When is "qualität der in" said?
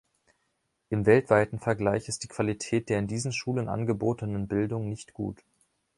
2.27-3.05